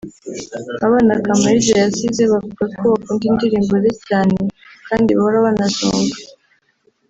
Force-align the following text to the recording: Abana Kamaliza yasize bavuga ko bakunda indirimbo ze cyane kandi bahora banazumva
Abana 0.85 1.13
Kamaliza 1.25 1.73
yasize 1.83 2.23
bavuga 2.31 2.65
ko 2.79 2.83
bakunda 2.91 3.23
indirimbo 3.29 3.73
ze 3.83 3.91
cyane 4.07 4.35
kandi 4.87 5.09
bahora 5.17 5.45
banazumva 5.45 6.17